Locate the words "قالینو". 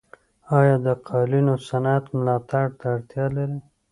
1.07-1.53